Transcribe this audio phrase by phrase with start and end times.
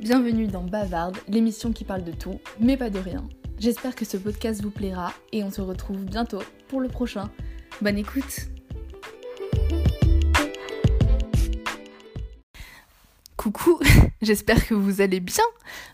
[0.00, 3.28] Bienvenue dans Bavarde, l'émission qui parle de tout, mais pas de rien.
[3.58, 7.30] J'espère que ce podcast vous plaira et on se retrouve bientôt pour le prochain.
[7.82, 8.48] Bonne écoute
[13.36, 13.78] Coucou,
[14.22, 15.44] j'espère que vous allez bien.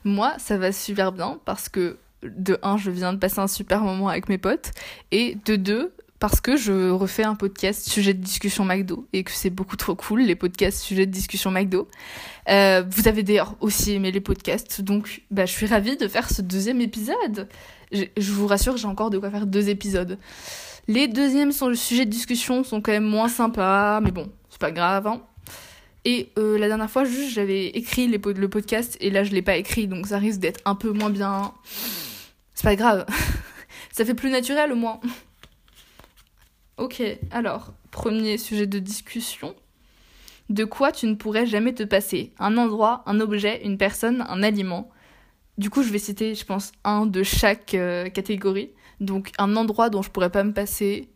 [0.05, 3.81] Moi, ça va super bien parce que de 1, je viens de passer un super
[3.81, 4.71] moment avec mes potes
[5.11, 9.31] et de 2, parce que je refais un podcast sujet de discussion McDo et que
[9.33, 11.89] c'est beaucoup trop cool les podcasts sujet de discussion McDo.
[12.49, 16.31] Euh, vous avez d'ailleurs aussi aimé les podcasts, donc bah, je suis ravie de faire
[16.31, 17.49] ce deuxième épisode.
[17.93, 20.19] Je, vous rassure, j'ai encore de quoi faire deux épisodes.
[20.89, 24.61] Les deuxièmes sont le sujet de discussion sont quand même moins sympas, mais bon, c'est
[24.61, 25.07] pas grave.
[25.07, 25.21] Hein.
[26.05, 29.43] Et euh, la dernière fois, juste j'avais écrit les, le podcast et là je l'ai
[29.43, 31.53] pas écrit, donc ça risque d'être un peu moins bien.
[32.55, 33.05] C'est pas grave.
[33.93, 35.01] ça fait plus naturel au moins.
[36.79, 39.55] Ok, alors, premier sujet de discussion.
[40.51, 42.35] De quoi tu ne pourrais jamais te passer?
[42.39, 44.91] Un endroit, un objet, une personne, un aliment.
[45.57, 48.73] Du coup, je vais citer, je pense, un de chaque euh, catégorie.
[49.01, 51.09] Donc, un endroit dont je pourrais pas me passer.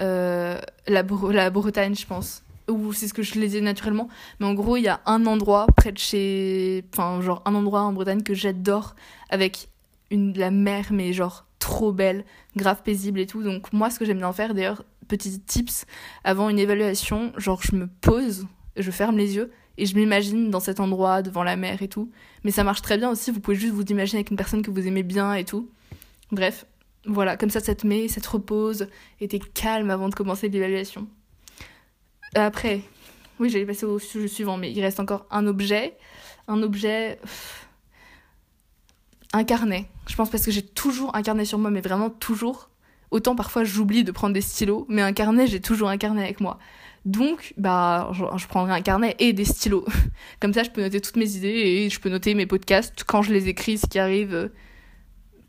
[0.00, 2.42] Euh, la, Bretagne, je pense.
[2.66, 4.08] Ou c'est ce que je les ai naturellement.
[4.40, 6.82] Mais en gros, il y a un endroit près de chez.
[6.90, 8.96] Enfin, genre, un endroit en Bretagne que j'adore
[9.28, 9.68] avec
[10.10, 12.26] la mer, mais genre trop belle,
[12.56, 13.42] grave paisible et tout.
[13.42, 15.86] Donc moi, ce que j'aime bien faire, d'ailleurs, petit tips,
[16.22, 20.60] avant une évaluation, genre je me pose, je ferme les yeux et je m'imagine dans
[20.60, 22.10] cet endroit, devant la mer et tout.
[22.44, 24.70] Mais ça marche très bien aussi, vous pouvez juste vous imaginer avec une personne que
[24.70, 25.70] vous aimez bien et tout.
[26.32, 26.66] Bref,
[27.06, 28.88] voilà, comme ça, ça te met, ça te repose
[29.20, 31.08] et t'es calme avant de commencer l'évaluation.
[32.34, 32.82] Après,
[33.40, 35.96] oui, j'allais passer au sujet suivant, mais il reste encore un objet.
[36.46, 37.18] Un objet
[39.42, 39.86] carnet.
[40.06, 42.70] Je pense parce que j'ai toujours un carnet sur moi, mais vraiment toujours.
[43.10, 46.40] Autant parfois j'oublie de prendre des stylos, mais un carnet, j'ai toujours un carnet avec
[46.40, 46.58] moi.
[47.04, 49.84] Donc, bah, je, prendrai un carnet et des stylos.
[50.40, 53.22] Comme ça, je peux noter toutes mes idées et je peux noter mes podcasts quand
[53.22, 54.48] je les écris, ce qui arrive euh,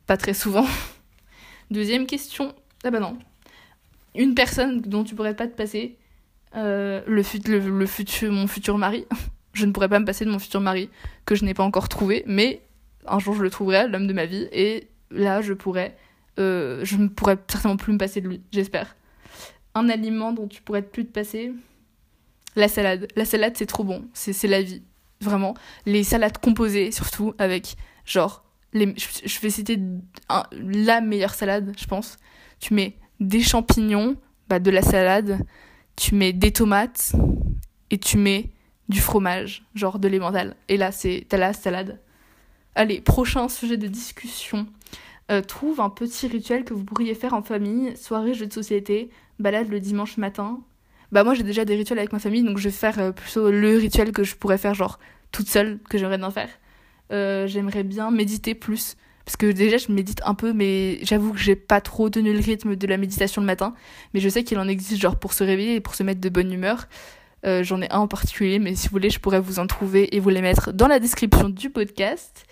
[0.05, 0.65] pas très souvent.
[1.71, 2.53] Deuxième question.
[2.83, 3.17] Ah bah non.
[4.15, 5.97] Une personne dont tu pourrais pas te passer.
[6.55, 7.23] Euh, le,
[7.59, 9.05] le futur, mon futur mari.
[9.53, 10.89] Je ne pourrais pas me passer de mon futur mari
[11.25, 12.61] que je n'ai pas encore trouvé, mais
[13.07, 15.95] un jour je le trouverai, l'homme de ma vie, et là je pourrais,
[16.39, 18.95] euh, je ne pourrais certainement plus me passer de lui, j'espère.
[19.73, 21.51] Un aliment dont tu pourrais plus te passer,
[22.55, 23.07] la salade.
[23.15, 24.81] La salade c'est trop bon, c'est la vie,
[25.21, 25.53] vraiment.
[25.85, 28.43] Les salades composées surtout avec genre,
[28.73, 29.79] les, je, vais citer
[30.51, 32.17] la meilleure salade, je pense.
[32.59, 34.15] Tu mets des champignons,
[34.47, 35.39] bah, de la salade,
[35.95, 37.13] tu mets des tomates
[37.89, 38.51] et tu mets
[38.89, 40.55] du fromage, genre de l'emmental.
[40.69, 41.99] Et là, c'est t'as la salade.
[42.77, 44.67] Allez, prochain sujet de discussion.
[45.31, 49.09] Euh, trouve un petit rituel que vous pourriez faire en famille, soirée, jeu de société,
[49.39, 50.59] balade le dimanche matin.
[51.13, 53.49] Bah moi j'ai déjà des rituels avec ma famille, donc je vais faire euh, plutôt
[53.49, 54.99] le rituel que je pourrais faire genre
[55.31, 56.49] toute seule, que j'aimerais bien faire.
[57.13, 61.39] Euh, j'aimerais bien méditer plus, parce que déjà je médite un peu, mais j'avoue que
[61.39, 63.73] j'ai pas trop tenu le rythme de la méditation le matin,
[64.13, 66.29] mais je sais qu'il en existe genre pour se réveiller et pour se mettre de
[66.29, 66.87] bonne humeur.
[67.45, 70.15] Euh, j'en ai un en particulier, mais si vous voulez, je pourrais vous en trouver
[70.15, 72.45] et vous les mettre dans la description du podcast.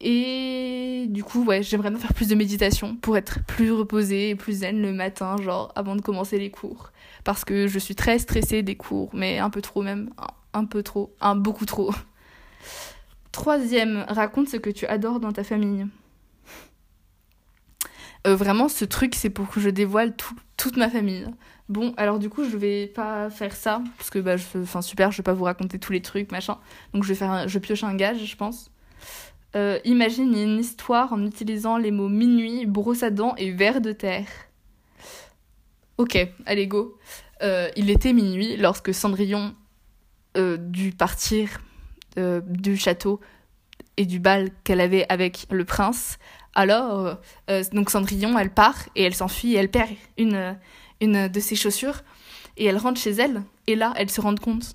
[0.00, 4.34] Et du coup, ouais, j'aimerais bien faire plus de méditation pour être plus reposée et
[4.34, 6.90] plus zen le matin, genre avant de commencer les cours.
[7.22, 10.10] Parce que je suis très stressée des cours, mais un peu trop même.
[10.52, 11.14] Un, peu trop.
[11.20, 11.92] Un beaucoup trop.
[13.32, 15.86] Troisième, raconte ce que tu adores dans ta famille.
[18.26, 20.16] Euh, vraiment, ce truc, c'est pour que je dévoile
[20.64, 21.26] toute ma famille.
[21.68, 25.18] Bon, alors du coup, je vais pas faire ça, parce que, bah, enfin, super, je
[25.18, 26.56] vais pas vous raconter tous les trucs, machin.
[26.94, 28.70] Donc, je vais faire, un, je pioche un gage, je pense.
[29.56, 33.92] Euh, imagine une histoire en utilisant les mots minuit, brosse à dents et verre de
[33.92, 34.26] terre.
[35.98, 36.16] Ok,
[36.46, 36.96] allez, go.
[37.42, 39.54] Euh, il était minuit lorsque Cendrillon
[40.38, 41.60] euh, dut partir
[42.16, 43.20] du château
[43.96, 46.18] et du bal qu'elle avait avec le prince.
[46.54, 47.18] Alors,
[47.72, 50.56] donc Cendrillon, elle part et elle s'enfuit elle perd une
[51.00, 52.02] une de ses chaussures
[52.56, 53.42] et elle rentre chez elle.
[53.66, 54.74] Et là elle se rend compte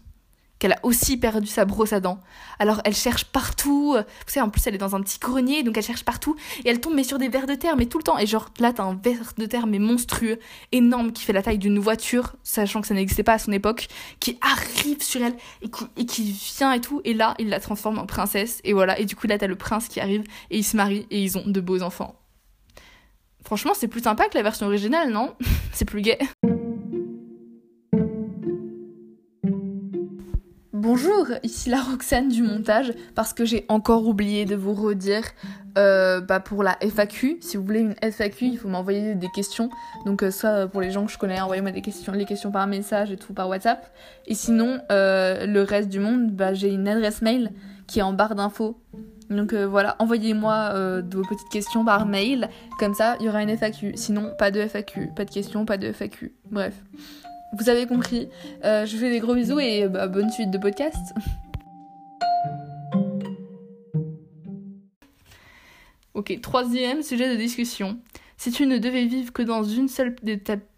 [0.60, 2.20] qu'elle a aussi perdu sa brosse à dents.
[2.60, 5.78] Alors elle cherche partout, vous savez en plus elle est dans un petit grenier donc
[5.78, 8.04] elle cherche partout et elle tombe mais sur des vers de terre mais tout le
[8.04, 10.40] temps et genre là t'as un ver de terre mais monstrueux,
[10.72, 13.88] énorme qui fait la taille d'une voiture, sachant que ça n'existait pas à son époque,
[14.20, 17.60] qui arrive sur elle et qui, et qui vient et tout et là il la
[17.60, 20.58] transforme en princesse et voilà et du coup là t'as le prince qui arrive et
[20.58, 22.16] ils se marient et ils ont de beaux enfants.
[23.44, 25.34] Franchement, c'est plus sympa que la version originale, non?
[25.74, 26.20] C'est plus gay.
[30.82, 35.24] Bonjour, ici la Roxane du montage, parce que j'ai encore oublié de vous redire
[35.78, 37.40] euh, bah pour la FAQ.
[37.42, 39.70] Si vous voulez une FAQ, il faut m'envoyer des questions.
[40.06, 42.66] Donc euh, soit pour les gens que je connais, envoyez-moi des questions, les questions par
[42.66, 43.94] message et tout par WhatsApp.
[44.26, 47.52] Et sinon, euh, le reste du monde, bah, j'ai une adresse mail
[47.86, 48.80] qui est en barre d'infos.
[49.30, 52.48] Donc voilà, envoyez-moi vos petites questions par mail,
[52.80, 53.92] comme ça il y aura une FAQ.
[53.96, 56.32] Sinon, pas de FAQ, pas de questions, pas de FAQ.
[56.50, 56.74] Bref.
[57.58, 58.30] Vous avez compris.
[58.64, 61.14] Euh, je vous fais des gros bisous et bah, bonne suite de podcast.
[66.14, 68.00] ok, troisième sujet de discussion.
[68.38, 70.16] Si tu ne devais vivre que dans une seule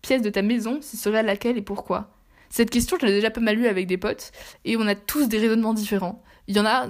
[0.01, 2.09] pièce de ta maison, ce serait laquelle et pourquoi?
[2.50, 4.31] Cette question, je l'ai déjà pas mal eue avec des potes
[4.65, 6.21] et on a tous des raisonnements différents.
[6.47, 6.88] Il y en a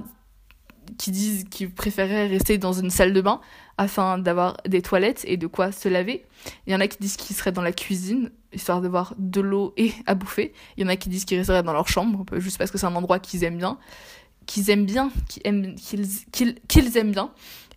[0.98, 3.40] qui disent qu'ils préféraient rester dans une salle de bain
[3.78, 6.26] afin d'avoir des toilettes et de quoi se laver.
[6.68, 9.74] Il y en a qui disent qu'ils seraient dans la cuisine histoire d'avoir de l'eau
[9.78, 10.54] et à bouffer.
[10.78, 12.86] Il y en a qui disent qu'ils resteraient dans leur chambre juste parce que c'est
[12.86, 13.78] un endroit qu'ils aiment bien,
[14.46, 17.32] qu'ils aiment bien, qu'ils aiment, qu'ils, qu'ils, aiment bien.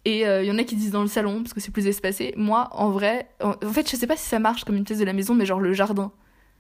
[0.05, 1.87] Et euh, il y en a qui disent dans le salon parce que c'est plus
[1.87, 2.35] espacé.
[2.37, 5.05] Moi, en vrai, en, fait, je sais pas si ça marche comme une pièce de
[5.05, 6.13] la maison, mais genre le jardin.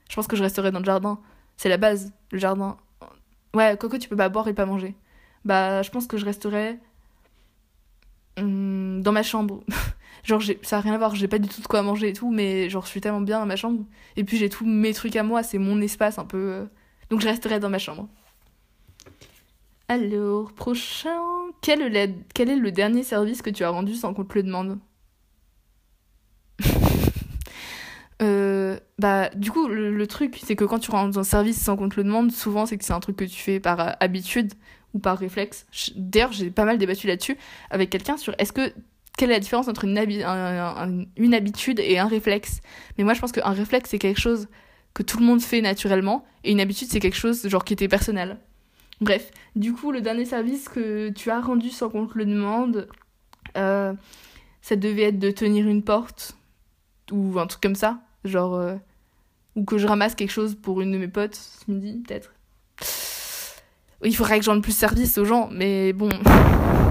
[0.09, 1.19] Je pense que je resterai dans le jardin.
[1.57, 2.77] C'est la base, le jardin.
[3.55, 4.95] Ouais, Coco, tu peux pas boire et pas manger.
[5.45, 6.79] Bah, je pense que je resterai
[8.39, 9.63] hum, dans ma chambre.
[10.25, 12.31] genre, ça a rien à voir, j'ai pas du tout de quoi manger et tout,
[12.31, 13.85] mais genre, je suis tellement bien dans ma chambre.
[14.17, 16.39] Et puis, j'ai tous mes trucs à moi, c'est mon espace un peu.
[16.39, 16.65] Euh,
[17.11, 18.09] donc, je resterai dans ma chambre.
[19.89, 21.21] Alors, prochain.
[21.61, 22.15] Quel est.
[22.35, 24.79] Quel est le dernier service que tu as rendu sans qu'on te le demande?
[28.23, 31.89] Euh, bah, du coup, le, truc, c'est que quand tu rends un service sans qu'on
[31.89, 34.55] te le demande, souvent, c'est que c'est un truc que tu fais par euh, habitude
[34.95, 35.67] ou par réflexe.
[35.97, 37.37] D'ailleurs, j'ai pas mal débattu là-dessus
[37.71, 38.73] avec quelqu'un sur est-ce que
[39.17, 42.61] quelle est la différence entre une, habi un, un, une habitude et un réflexe?
[42.99, 44.49] Mais moi, je pense qu'un réflexe, c'est quelque chose
[44.93, 47.89] que tout le monde fait naturellement, et une habitude, c'est quelque chose genre qui était
[47.89, 48.39] personnel.
[49.01, 52.89] Bref, du coup, le dernier service que tu as rendu sans qu'on te le demande,
[53.57, 53.93] euh,
[54.63, 56.37] ça devait être de tenir une porte,
[57.11, 58.55] ou un truc comme ça, genre...
[58.55, 58.77] Euh,
[59.57, 62.33] ou que je ramasse quelque chose pour une de mes potes ce midi, peut-être.
[64.03, 66.09] Il faudrait que je rende plus service aux gens, mais bon.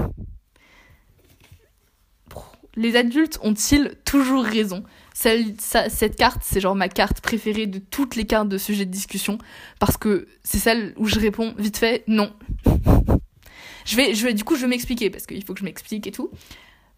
[2.76, 4.84] Les adultes ont-ils toujours raison?
[5.12, 9.38] Cette carte, c'est genre ma carte préférée de toutes les cartes de sujet de discussion,
[9.78, 12.32] parce que c'est celle où je réponds vite fait non.
[13.86, 16.30] Je vais, du coup, je vais m'expliquer, parce qu'il faut que je m'explique et tout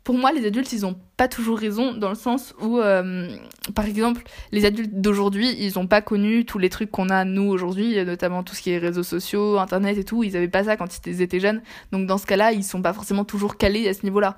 [0.06, 3.28] pour moi, les adultes, ils ont pas toujours raison dans le sens où, euh,
[3.74, 7.42] par exemple, les adultes d'aujourd'hui, ils ont pas connu tous les trucs qu'on a nous
[7.42, 10.22] aujourd'hui, notamment tout ce qui est réseaux sociaux, internet et tout.
[10.22, 11.60] Ils avaient pas ça quand ils étaient jeunes.
[11.90, 14.36] Donc dans ce cas-là, ils sont pas forcément toujours calés à ce niveau-là.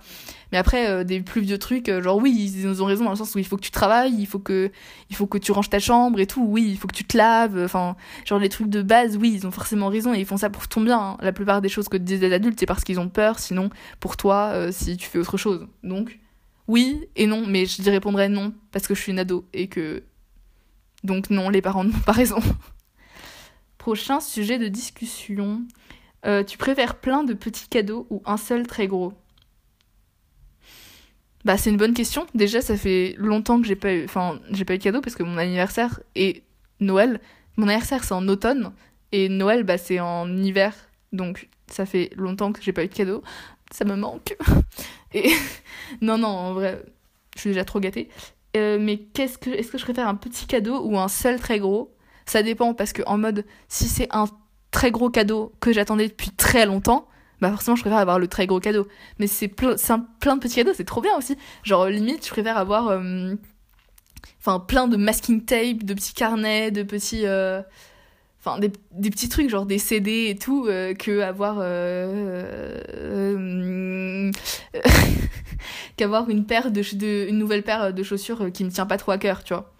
[0.53, 3.17] Mais après, euh, des plus vieux trucs, euh, genre oui, ils ont raison dans le
[3.17, 4.71] sens où il faut que tu travailles, il faut que,
[5.11, 6.45] il faut que tu ranges ta chambre et tout.
[6.45, 7.62] Oui, il faut que tu te laves.
[7.62, 10.50] Enfin, genre les trucs de base, oui, ils ont forcément raison et ils font ça
[10.50, 10.99] pour ton bien.
[10.99, 11.17] Hein.
[11.21, 13.39] La plupart des choses que disent les adultes, c'est parce qu'ils ont peur.
[13.39, 15.67] Sinon, pour toi, euh, si tu fais autre chose.
[15.83, 16.19] Donc,
[16.67, 20.03] oui et non, mais je répondrais non parce que je suis une ado et que
[21.05, 22.39] donc non, les parents n'ont pas raison.
[23.79, 25.62] Prochain sujet de discussion.
[26.27, 29.12] Euh, tu préfères plein de petits cadeaux ou un seul très gros?
[31.44, 32.26] Bah, c'est une bonne question.
[32.35, 35.17] Déjà, ça fait longtemps que j'ai pas eu, enfin, j'ai pas eu de cadeau parce
[35.17, 36.43] que mon anniversaire et
[36.81, 37.20] Noël,
[37.56, 38.73] mon anniversaire c'est en automne
[39.12, 40.75] et Noël, bah, c'est en hiver.
[41.12, 43.23] Donc, ça fait longtemps que j'ai pas eu de cadeau.
[43.70, 44.37] Ça me manque.
[45.14, 45.31] Et
[46.02, 46.82] non, non, en vrai,
[47.35, 48.08] je suis déjà trop gâtée.
[48.56, 51.58] Euh, mais qu'est-ce que, est-ce que je préfère un petit cadeau ou un seul très
[51.58, 51.94] gros?
[52.26, 54.26] Ça dépend parce que en mode, si c'est un
[54.70, 57.08] très gros cadeau que j'attendais depuis très longtemps,
[57.40, 58.87] bah forcément je préfère avoir le très gros cadeau.
[59.18, 59.76] Mais c'est plein,
[60.21, 61.37] plein de petits cadeaux, c'est trop bien aussi.
[61.62, 63.35] Genre limite je préfère avoir euh,
[64.66, 67.62] plein de masking tape, de petits carnets, de petits euh,
[68.59, 68.71] des,
[69.11, 71.57] petits trucs genre des CD et tout euh, que avoir
[75.97, 79.54] qu'avoir une une nouvelle paire de chaussures qui me tient pas trop à cœur, tu
[79.54, 79.73] vois.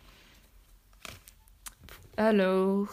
[2.17, 2.89] Alors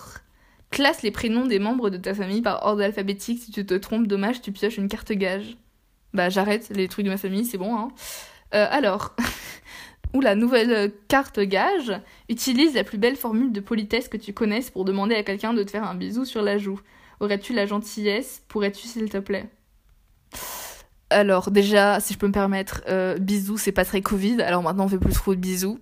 [0.71, 3.41] Classe les prénoms des membres de ta famille par ordre alphabétique.
[3.43, 5.57] Si tu te trompes, dommage, tu pioches une carte gage.
[6.13, 7.77] Bah j'arrête les trucs de ma famille, c'est bon.
[7.77, 7.89] Hein.
[8.53, 9.15] Euh, alors,
[10.13, 11.93] ou la nouvelle carte gage,
[12.29, 15.63] utilise la plus belle formule de politesse que tu connaisses pour demander à quelqu'un de
[15.63, 16.79] te faire un bisou sur la joue.
[17.19, 18.43] Aurais-tu la gentillesse?
[18.47, 19.49] Pourrais-tu s'il te plaît?
[21.09, 24.41] Alors déjà, si je peux me permettre, euh, bisous, c'est pas très Covid.
[24.41, 25.79] Alors maintenant, on fait plus trop de bisous.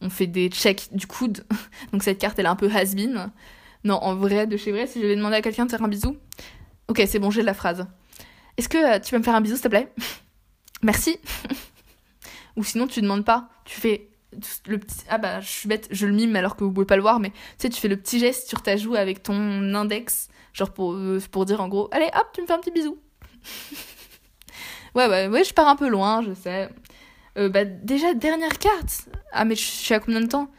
[0.00, 1.44] On fait des checks du coude.
[1.92, 3.30] Donc cette carte, elle est un peu has-been.
[3.84, 5.88] Non, en vrai, de chez vrai, si je vais demander à quelqu'un de faire un
[5.88, 6.16] bisou.
[6.88, 7.86] Ok, c'est bon, j'ai la phrase.
[8.56, 9.92] Est-ce que euh, tu peux me faire un bisou, s'il te plaît?
[10.82, 11.18] Merci.
[12.56, 13.48] Ou sinon, tu demandes pas.
[13.64, 14.10] Tu fais
[14.66, 16.96] le petit ah bah je suis bête je le mime alors que vous pouvez pas
[16.96, 19.74] le voir mais tu sais tu fais le petit geste sur ta joue avec ton
[19.74, 22.70] index genre pour euh, pour dire en gros allez hop tu me fais un petit
[22.70, 22.98] bisou
[24.94, 26.68] ouais ouais ouais je pars un peu loin je sais
[27.38, 30.50] euh, bah déjà dernière carte ah mais je suis à combien de temps?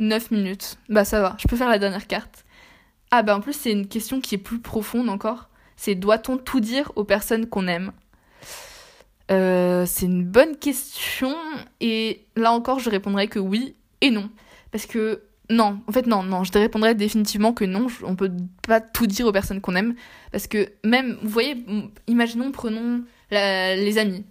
[0.00, 2.44] 9 minutes bah ça va je peux faire la dernière carte
[3.10, 5.48] ah bah en plus c'est une question qui est plus profonde encore.
[5.76, 7.92] C'est doit-on tout dire aux personnes qu'on aime?
[9.30, 11.34] Euh, c'est une bonne question.
[11.80, 14.28] Et là encore je répondrai que oui et non.
[14.72, 15.80] Parce que non.
[15.86, 16.44] En fait non non.
[16.44, 17.86] Je te répondrai définitivement que non.
[18.02, 18.32] On peut
[18.66, 19.94] pas tout dire aux personnes qu'on aime.
[20.32, 21.64] Parce que même vous voyez
[22.06, 24.24] imaginons prenons les amis.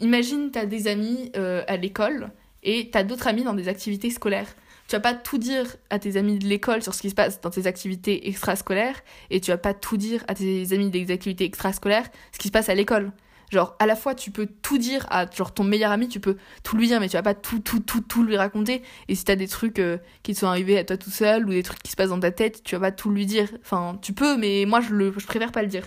[0.00, 2.30] Imagine t'as des amis euh, à l'école
[2.62, 4.54] et t'as d'autres amis dans des activités scolaires
[4.88, 7.40] tu vas pas tout dire à tes amis de l'école sur ce qui se passe
[7.40, 11.44] dans tes activités extrascolaires et tu vas pas tout dire à tes amis des activités
[11.44, 13.12] extrascolaires ce qui se passe à l'école
[13.50, 16.36] Genre, à la fois, tu peux tout dire à genre, ton meilleur ami, tu peux
[16.62, 18.82] tout lui dire, mais tu vas pas tout, tout, tout, tout lui raconter.
[19.08, 21.50] Et si t'as des trucs euh, qui te sont arrivés à toi tout seul ou
[21.50, 23.48] des trucs qui se passent dans ta tête, tu vas pas tout lui dire.
[23.62, 25.84] Enfin, tu peux, mais moi, je, le, je préfère pas le dire.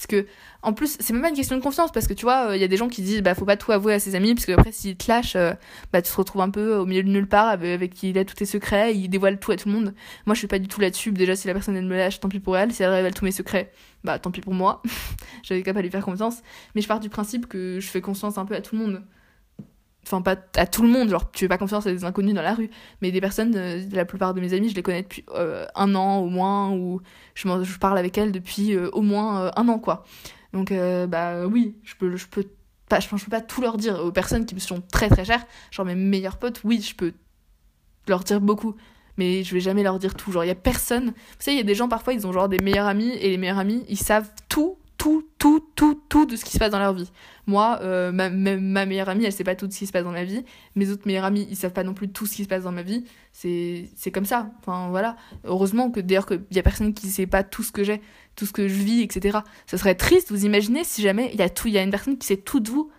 [0.00, 0.26] Parce que,
[0.62, 2.56] en plus, c'est même pas une question de confiance, parce que tu vois, il euh,
[2.56, 4.46] y a des gens qui disent, bah, faut pas tout avouer à ses amis, parce
[4.46, 5.52] que après, s'il te lâche, euh,
[5.92, 8.24] bah, tu te retrouves un peu au milieu de nulle part avec, qui il a
[8.24, 9.94] tous tes secrets, il dévoile tout à tout le monde.
[10.24, 11.12] Moi, je suis pas du tout là-dessus.
[11.12, 12.72] Déjà, si la personne, elle me lâche, tant pis pour elle.
[12.72, 14.82] Si elle révèle tous mes secrets, bah, tant pis pour moi.
[15.42, 16.38] J'avais qu'à pas lui faire confiance.
[16.74, 19.02] Mais je pars du principe que je fais confiance un peu à tout le monde
[20.04, 22.42] enfin pas à tout le monde genre tu fais pas confiance à des inconnus dans
[22.42, 22.70] la rue
[23.02, 25.24] mais des personnes euh, la plupart de mes amis je les connais depuis
[25.74, 27.00] un an au moins ou
[27.34, 30.04] je, je parle avec elles depuis au moins un an quoi
[30.52, 32.44] donc, euh, bah oui, je peux, je peux
[32.88, 35.24] pas, je, je peux pas tout leur dire aux personnes qui me sont très très
[35.24, 35.46] chères.
[35.70, 37.12] Genre mes meilleurs potes, oui, je peux
[38.08, 38.74] leur dire beaucoup.
[39.16, 40.32] Mais je vais jamais leur dire tout.
[40.32, 41.06] Genre, il y a personne.
[41.06, 43.28] Vous savez, il y a des gens parfois, ils ont genre des meilleurs amis et
[43.28, 46.70] les meilleurs amis, ils savent tout tout, tout, tout, tout de ce qui se passe
[46.70, 47.10] dans leur vie.
[47.46, 50.24] Moi, euh, ma, meilleure amie, elle sait pas tout ce qui se passe dans ma
[50.24, 50.44] vie.
[50.76, 52.70] Mes autres meilleurs amis, ils savent pas non plus tout ce qui se passe dans
[52.70, 53.06] ma vie.
[53.32, 54.50] C'est, c'est comme ça.
[54.60, 55.16] Enfin, voilà.
[55.44, 58.02] Heureusement que d'ailleurs, qu'il y a personne qui sait pas tout ce que j'ai,
[58.36, 59.38] tout ce que je vis, etc.
[59.66, 61.90] Ça serait triste, vous imaginez, si jamais il y a tout, il y a une
[61.90, 62.90] personne qui sait tout de vous.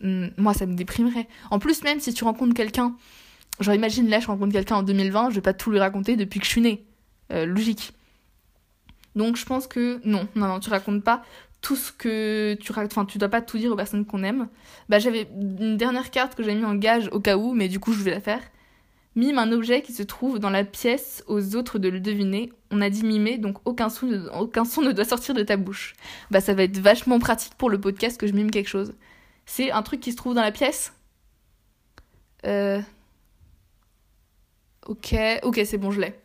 [0.00, 1.28] Hmm, moi, ça me déprimerait.
[1.50, 2.96] En plus, même si tu rencontres quelqu'un,
[3.60, 6.40] genre imagine là, je rencontre quelqu'un en 2020, je vais pas tout lui raconter depuis
[6.40, 6.86] que je suis née.
[7.32, 7.92] Euh, logique.
[9.14, 11.22] Donc je pense que non, non, non, tu racontes pas
[11.60, 14.48] tout ce que tu racontes, enfin tu dois pas tout dire aux personnes qu'on aime.
[14.90, 17.80] Bah j'avais une dernière carte que j'ai mis en gage au cas où, mais du
[17.80, 18.42] coup je vais la faire.
[19.16, 22.52] Mime un objet qui se trouve dans la pièce aux autres de le deviner.
[22.70, 25.94] On a dit mimer, donc aucun son, aucun son ne doit sortir de ta bouche.
[26.30, 28.92] Bah ça va être vachement pratique pour le podcast que je mime quelque chose.
[29.46, 30.92] C'est un truc qui se trouve dans la pièce?
[32.44, 32.82] Euh...
[34.86, 36.23] Ok, ok c'est bon je l'ai.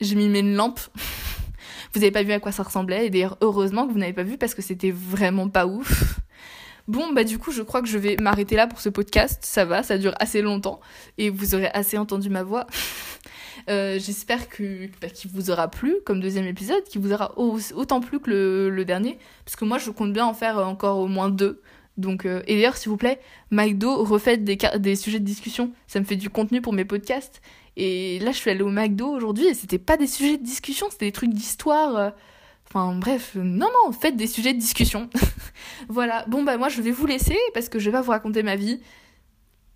[0.00, 0.80] J'ai mis une lampe.
[1.94, 3.06] vous n'avez pas vu à quoi ça ressemblait.
[3.06, 6.20] Et d'ailleurs, heureusement que vous n'avez pas vu parce que c'était vraiment pas ouf.
[6.88, 9.44] Bon, bah du coup, je crois que je vais m'arrêter là pour ce podcast.
[9.44, 10.80] Ça va, ça dure assez longtemps.
[11.18, 12.66] Et vous aurez assez entendu ma voix.
[13.68, 18.00] Euh, j'espère que bah, qu'il vous aura plu comme deuxième épisode, qu'il vous aura autant
[18.00, 19.18] plu que le, le, dernier.
[19.44, 21.62] Parce que moi, je compte bien en faire encore au moins deux.
[21.96, 23.18] Donc, euh, et d'ailleurs, s'il vous plaît,
[23.50, 25.72] McDo, refaites des, des sujets de discussion.
[25.88, 27.40] Ça me fait du contenu pour mes podcasts.
[27.76, 30.86] Et là, je suis allée au McDo aujourd'hui et c'était pas des sujets de discussion,
[30.90, 31.96] c'était des trucs d'histoire.
[31.96, 32.10] Euh.
[32.68, 35.08] Enfin bref, non, non, faites des sujets de discussion.
[35.88, 38.42] voilà, bon bah moi je vais vous laisser parce que je vais pas vous raconter
[38.42, 38.80] ma vie.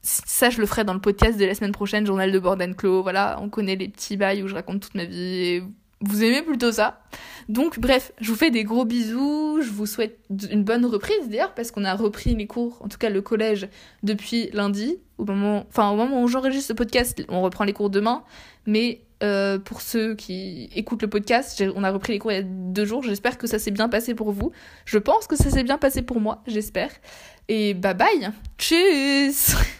[0.02, 3.02] Ça, je le ferai dans le podcast de la semaine prochaine, journal de Borden Clos.
[3.02, 5.62] Voilà, on connaît les petits bails où je raconte toute ma vie et
[6.00, 7.02] vous aimez plutôt ça.
[7.48, 10.18] Donc bref, je vous fais des gros bisous, je vous souhaite
[10.50, 13.68] une bonne reprise d'ailleurs parce qu'on a repris les cours, en tout cas le collège
[14.02, 14.98] depuis lundi.
[15.20, 18.24] Au moment, où j'enregistre ce podcast, on reprend les cours demain,
[18.66, 22.38] mais euh, pour ceux qui écoutent le podcast, on a repris les cours il y
[22.38, 23.02] a deux jours.
[23.02, 24.52] J'espère que ça s'est bien passé pour vous.
[24.86, 26.90] Je pense que ça s'est bien passé pour moi, j'espère.
[27.48, 29.56] Et bye bye, tchuss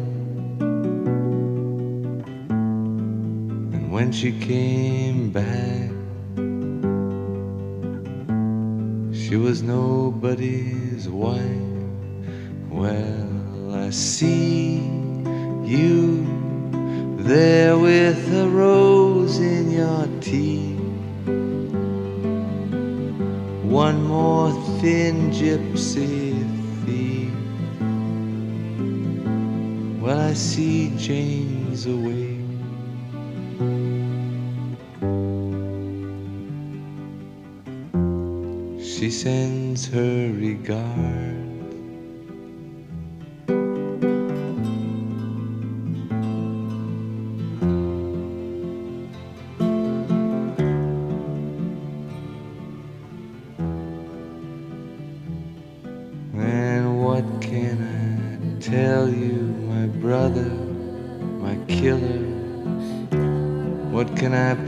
[3.91, 5.91] When she came back,
[9.13, 11.41] she was nobody's wife.
[12.69, 14.77] Well, I see
[15.65, 16.25] you
[17.17, 20.79] there with a rose in your teeth.
[23.65, 26.31] One more thin gypsy
[26.85, 27.33] thief.
[30.01, 32.50] Well, I see Jane's away.
[38.79, 41.40] She sends her regard.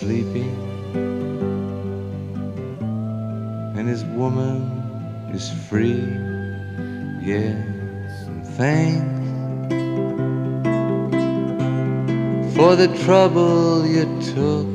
[0.00, 0.74] sleeping.
[3.76, 4.62] and his woman
[5.34, 6.08] is free.
[7.20, 9.04] Yes, and thanks
[12.56, 14.04] for the trouble you
[14.34, 14.66] took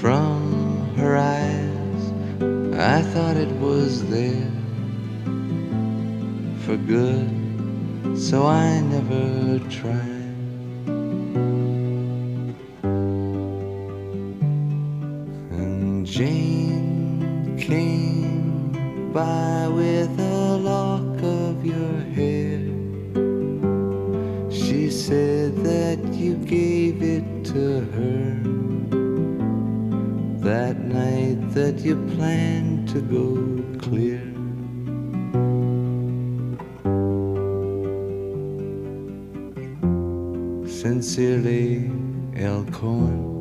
[0.00, 2.02] from her eyes.
[2.76, 4.50] I thought it was there
[6.64, 10.13] for good, so I never tried.
[27.92, 28.40] Her
[30.40, 34.20] that night that you planned to go clear.
[40.68, 41.90] Sincerely.
[42.72, 43.33] Cohen.